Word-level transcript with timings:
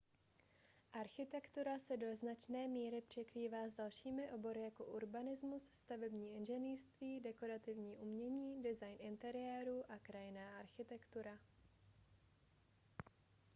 architektura 0.93 1.79
se 1.79 1.97
do 1.97 2.15
značné 2.15 2.67
míry 2.67 3.01
překrývá 3.01 3.57
s 3.69 3.73
dalšími 3.73 4.31
obory 4.31 4.61
jako 4.63 4.85
urbanismus 4.85 5.63
stavební 5.73 6.35
inženýrství 6.35 7.19
dekorativní 7.19 7.97
umění 7.97 8.63
design 8.63 8.97
interiérů 8.99 9.83
a 9.91 9.97
krajinná 9.97 10.59
architektura 10.59 11.39